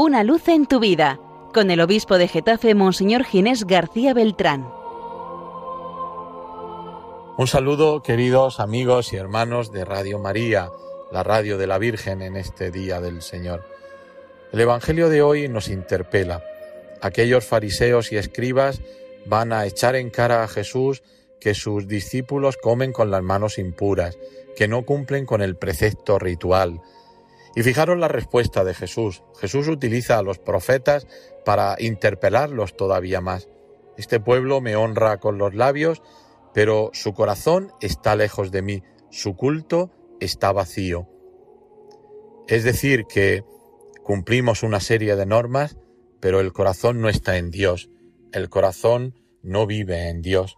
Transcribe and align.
Una 0.00 0.22
luz 0.22 0.46
en 0.46 0.66
tu 0.66 0.78
vida, 0.78 1.18
con 1.52 1.72
el 1.72 1.80
obispo 1.80 2.18
de 2.18 2.28
Getafe, 2.28 2.72
Monseñor 2.76 3.24
Ginés 3.24 3.64
García 3.64 4.14
Beltrán. 4.14 4.70
Un 7.36 7.48
saludo, 7.48 8.00
queridos 8.00 8.60
amigos 8.60 9.12
y 9.12 9.16
hermanos 9.16 9.72
de 9.72 9.84
Radio 9.84 10.20
María, 10.20 10.70
la 11.10 11.24
radio 11.24 11.58
de 11.58 11.66
la 11.66 11.78
Virgen 11.78 12.22
en 12.22 12.36
este 12.36 12.70
día 12.70 13.00
del 13.00 13.22
Señor. 13.22 13.64
El 14.52 14.60
Evangelio 14.60 15.08
de 15.08 15.20
hoy 15.20 15.48
nos 15.48 15.66
interpela. 15.66 16.44
Aquellos 17.00 17.44
fariseos 17.44 18.12
y 18.12 18.18
escribas 18.18 18.80
van 19.26 19.52
a 19.52 19.66
echar 19.66 19.96
en 19.96 20.10
cara 20.10 20.44
a 20.44 20.48
Jesús 20.48 21.02
que 21.40 21.54
sus 21.54 21.88
discípulos 21.88 22.56
comen 22.56 22.92
con 22.92 23.10
las 23.10 23.24
manos 23.24 23.58
impuras, 23.58 24.16
que 24.54 24.68
no 24.68 24.84
cumplen 24.84 25.26
con 25.26 25.42
el 25.42 25.56
precepto 25.56 26.20
ritual. 26.20 26.82
Y 27.54 27.62
fijaron 27.62 28.00
la 28.00 28.08
respuesta 28.08 28.64
de 28.64 28.74
Jesús. 28.74 29.22
Jesús 29.40 29.68
utiliza 29.68 30.18
a 30.18 30.22
los 30.22 30.38
profetas 30.38 31.06
para 31.44 31.76
interpelarlos 31.78 32.76
todavía 32.76 33.20
más. 33.20 33.48
Este 33.96 34.20
pueblo 34.20 34.60
me 34.60 34.76
honra 34.76 35.18
con 35.18 35.38
los 35.38 35.54
labios, 35.54 36.02
pero 36.54 36.90
su 36.92 37.14
corazón 37.14 37.72
está 37.80 38.16
lejos 38.16 38.50
de 38.50 38.62
mí, 38.62 38.82
su 39.10 39.34
culto 39.36 39.90
está 40.20 40.52
vacío. 40.52 41.08
Es 42.46 42.64
decir, 42.64 43.04
que 43.06 43.44
cumplimos 44.02 44.62
una 44.62 44.80
serie 44.80 45.16
de 45.16 45.26
normas, 45.26 45.76
pero 46.20 46.40
el 46.40 46.52
corazón 46.52 47.00
no 47.00 47.08
está 47.08 47.36
en 47.36 47.50
Dios, 47.50 47.90
el 48.32 48.48
corazón 48.48 49.14
no 49.42 49.66
vive 49.66 50.08
en 50.08 50.22
Dios. 50.22 50.56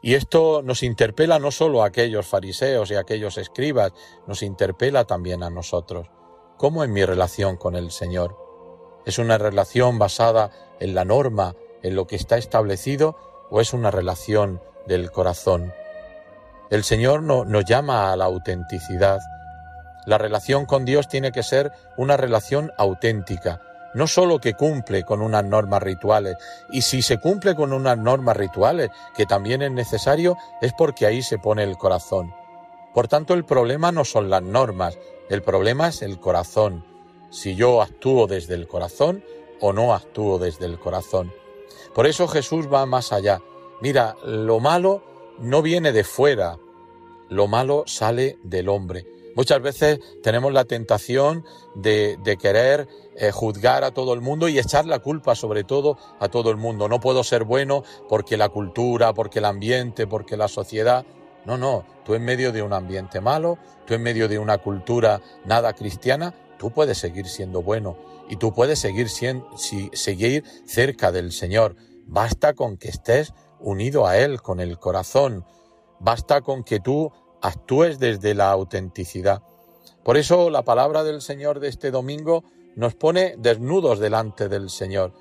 Y 0.00 0.14
esto 0.14 0.62
nos 0.62 0.82
interpela 0.82 1.38
no 1.38 1.50
solo 1.50 1.82
a 1.82 1.86
aquellos 1.86 2.26
fariseos 2.26 2.90
y 2.90 2.94
a 2.94 3.00
aquellos 3.00 3.36
escribas, 3.36 3.92
nos 4.26 4.42
interpela 4.42 5.04
también 5.04 5.42
a 5.42 5.50
nosotros. 5.50 6.08
¿Cómo 6.56 6.84
es 6.84 6.90
mi 6.90 7.04
relación 7.04 7.56
con 7.56 7.74
el 7.74 7.90
Señor? 7.90 8.36
¿Es 9.06 9.18
una 9.18 9.38
relación 9.38 9.98
basada 9.98 10.50
en 10.80 10.94
la 10.94 11.04
norma, 11.04 11.54
en 11.82 11.96
lo 11.96 12.06
que 12.06 12.16
está 12.16 12.36
establecido, 12.36 13.16
o 13.50 13.60
es 13.60 13.72
una 13.72 13.90
relación 13.90 14.60
del 14.86 15.10
corazón? 15.10 15.72
El 16.70 16.84
Señor 16.84 17.22
no, 17.22 17.44
nos 17.44 17.64
llama 17.64 18.12
a 18.12 18.16
la 18.16 18.26
autenticidad. 18.26 19.20
La 20.06 20.18
relación 20.18 20.66
con 20.66 20.84
Dios 20.84 21.08
tiene 21.08 21.32
que 21.32 21.42
ser 21.42 21.72
una 21.96 22.16
relación 22.16 22.72
auténtica, 22.76 23.62
no 23.94 24.06
solo 24.06 24.38
que 24.38 24.54
cumple 24.54 25.04
con 25.04 25.22
unas 25.22 25.44
normas 25.44 25.82
rituales, 25.82 26.36
y 26.70 26.82
si 26.82 27.02
se 27.02 27.18
cumple 27.18 27.54
con 27.54 27.72
unas 27.72 27.98
normas 27.98 28.36
rituales, 28.36 28.90
que 29.16 29.26
también 29.26 29.62
es 29.62 29.72
necesario, 29.72 30.36
es 30.60 30.72
porque 30.76 31.06
ahí 31.06 31.22
se 31.22 31.38
pone 31.38 31.62
el 31.62 31.76
corazón. 31.76 32.34
Por 32.94 33.08
tanto, 33.08 33.34
el 33.34 33.44
problema 33.44 33.92
no 33.92 34.04
son 34.04 34.30
las 34.30 34.42
normas, 34.42 34.98
el 35.28 35.42
problema 35.42 35.88
es 35.88 36.02
el 36.02 36.18
corazón, 36.18 36.84
si 37.30 37.54
yo 37.54 37.82
actúo 37.82 38.26
desde 38.26 38.54
el 38.54 38.66
corazón 38.66 39.22
o 39.60 39.72
no 39.72 39.94
actúo 39.94 40.38
desde 40.38 40.66
el 40.66 40.78
corazón. 40.78 41.32
Por 41.94 42.06
eso 42.06 42.28
Jesús 42.28 42.72
va 42.72 42.86
más 42.86 43.12
allá. 43.12 43.40
Mira, 43.80 44.16
lo 44.24 44.60
malo 44.60 45.02
no 45.38 45.62
viene 45.62 45.92
de 45.92 46.04
fuera, 46.04 46.56
lo 47.28 47.46
malo 47.46 47.84
sale 47.86 48.38
del 48.42 48.68
hombre. 48.68 49.06
Muchas 49.38 49.62
veces 49.62 50.00
tenemos 50.22 50.52
la 50.52 50.64
tentación 50.64 51.44
de, 51.76 52.18
querer 52.40 52.88
eh, 53.16 53.30
juzgar 53.30 53.84
a 53.84 53.92
todo 53.92 54.12
el 54.12 54.20
mundo 54.20 54.48
y 54.48 54.58
echar 54.58 54.84
la 54.84 54.98
culpa 54.98 55.36
sobre 55.36 55.62
todo 55.62 55.96
a 56.18 56.28
todo 56.28 56.50
el 56.50 56.56
mundo. 56.56 56.88
No 56.88 56.98
puedo 56.98 57.22
ser 57.22 57.44
bueno 57.44 57.84
porque 58.08 58.36
la 58.36 58.48
cultura, 58.48 59.14
porque 59.14 59.38
el 59.38 59.44
ambiente, 59.44 60.08
porque 60.08 60.36
la 60.36 60.48
sociedad. 60.48 61.06
No, 61.44 61.56
no, 61.56 61.84
tú 62.04 62.14
en 62.14 62.24
medio 62.24 62.50
de 62.50 62.62
un 62.62 62.72
ambiente 62.72 63.20
malo, 63.20 63.58
tú 63.86 63.94
en 63.94 64.02
medio 64.02 64.26
de 64.26 64.40
una 64.40 64.58
cultura 64.58 65.20
nada 65.44 65.72
cristiana, 65.72 66.34
tú 66.58 66.72
puedes 66.72 66.98
seguir 66.98 67.28
siendo 67.28 67.62
bueno 67.62 67.96
y 68.28 68.36
tú 68.36 68.52
puedes 68.52 68.80
seguir, 68.80 69.08
siendo, 69.08 69.48
seguir 69.92 70.42
cerca 70.66 71.12
del 71.12 71.30
Señor. 71.30 71.76
Basta 72.06 72.54
con 72.54 72.76
que 72.76 72.88
estés 72.88 73.34
unido 73.60 74.06
a 74.06 74.18
Él 74.18 74.42
con 74.42 74.60
el 74.60 74.78
corazón. 74.78 75.44
Basta 76.00 76.40
con 76.40 76.64
que 76.64 76.80
tú 76.80 77.12
actúes 77.40 77.98
desde 77.98 78.34
la 78.34 78.50
autenticidad. 78.50 79.42
Por 80.02 80.16
eso 80.16 80.50
la 80.50 80.62
palabra 80.62 81.04
del 81.04 81.20
Señor 81.20 81.60
de 81.60 81.68
este 81.68 81.90
domingo 81.90 82.44
nos 82.76 82.94
pone 82.94 83.34
desnudos 83.38 83.98
delante 83.98 84.48
del 84.48 84.70
Señor. 84.70 85.12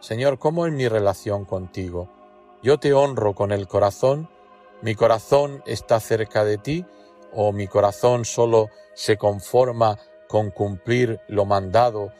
Señor, 0.00 0.38
¿cómo 0.38 0.66
es 0.66 0.72
mi 0.72 0.88
relación 0.88 1.44
contigo? 1.44 2.08
Yo 2.62 2.78
te 2.78 2.94
honro 2.94 3.34
con 3.34 3.52
el 3.52 3.68
corazón, 3.68 4.28
mi 4.82 4.94
corazón 4.94 5.62
está 5.66 6.00
cerca 6.00 6.44
de 6.44 6.58
ti 6.58 6.84
o 7.32 7.52
mi 7.52 7.66
corazón 7.66 8.24
solo 8.24 8.70
se 8.94 9.16
conforma 9.16 9.98
con 10.28 10.50
cumplir 10.50 11.20
lo 11.28 11.44
mandado, 11.44 12.12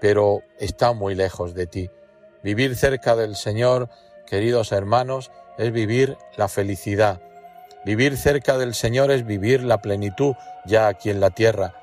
pero 0.00 0.42
está 0.58 0.92
muy 0.92 1.14
lejos 1.14 1.54
de 1.54 1.66
ti. 1.66 1.90
Vivir 2.42 2.76
cerca 2.76 3.16
del 3.16 3.36
Señor, 3.36 3.88
queridos 4.26 4.72
hermanos, 4.72 5.30
es 5.56 5.72
vivir 5.72 6.18
la 6.36 6.48
felicidad, 6.48 7.22
Vivir 7.84 8.16
cerca 8.16 8.56
del 8.56 8.74
Señor 8.74 9.10
es 9.10 9.26
vivir 9.26 9.62
la 9.62 9.82
plenitud 9.82 10.34
ya 10.64 10.88
aquí 10.88 11.10
en 11.10 11.20
la 11.20 11.30
tierra. 11.30 11.74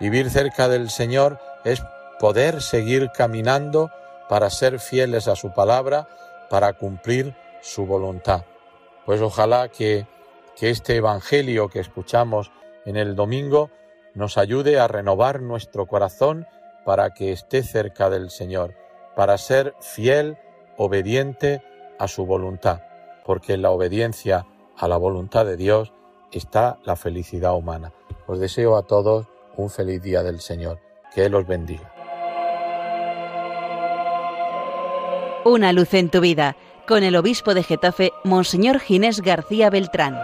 Vivir 0.00 0.30
cerca 0.30 0.68
del 0.68 0.88
Señor 0.88 1.38
es 1.64 1.82
poder 2.18 2.62
seguir 2.62 3.10
caminando 3.14 3.90
para 4.28 4.48
ser 4.48 4.80
fieles 4.80 5.28
a 5.28 5.36
su 5.36 5.52
palabra, 5.52 6.08
para 6.48 6.72
cumplir 6.72 7.34
su 7.60 7.84
voluntad. 7.84 8.44
Pues 9.04 9.20
ojalá 9.20 9.68
que, 9.68 10.06
que 10.56 10.70
este 10.70 10.96
Evangelio 10.96 11.68
que 11.68 11.80
escuchamos 11.80 12.50
en 12.86 12.96
el 12.96 13.14
domingo 13.14 13.70
nos 14.14 14.38
ayude 14.38 14.78
a 14.78 14.88
renovar 14.88 15.42
nuestro 15.42 15.86
corazón 15.86 16.46
para 16.84 17.10
que 17.10 17.30
esté 17.32 17.62
cerca 17.62 18.08
del 18.08 18.30
Señor, 18.30 18.74
para 19.14 19.36
ser 19.36 19.74
fiel, 19.80 20.38
obediente 20.78 21.62
a 21.98 22.08
su 22.08 22.24
voluntad, 22.24 22.80
porque 23.24 23.56
la 23.56 23.70
obediencia 23.70 24.46
a 24.82 24.88
la 24.88 24.96
voluntad 24.96 25.46
de 25.46 25.56
Dios 25.56 25.92
está 26.32 26.80
la 26.82 26.96
felicidad 26.96 27.54
humana. 27.54 27.92
Os 28.26 28.40
deseo 28.40 28.76
a 28.76 28.82
todos 28.82 29.28
un 29.56 29.70
feliz 29.70 30.02
día 30.02 30.24
del 30.24 30.40
Señor. 30.40 30.80
Que 31.14 31.26
Él 31.26 31.36
os 31.36 31.46
bendiga. 31.46 31.92
Una 35.44 35.72
luz 35.72 35.94
en 35.94 36.10
tu 36.10 36.20
vida 36.20 36.56
con 36.88 37.04
el 37.04 37.14
obispo 37.14 37.54
de 37.54 37.62
Getafe, 37.62 38.10
Monseñor 38.24 38.80
Ginés 38.80 39.20
García 39.20 39.70
Beltrán. 39.70 40.18